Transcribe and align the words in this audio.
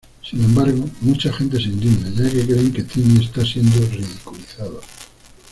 Sin 0.23 0.43
embargo, 0.43 0.89
mucha 1.01 1.31
gente 1.31 1.57
se 1.57 1.65
indigna, 1.65 2.09
ya 2.15 2.27
que 2.27 2.43
creen 2.47 2.73
que 2.73 2.81
Timmy 2.81 3.23
está 3.23 3.45
siendo 3.45 3.79
ridiculizado. 3.89 4.81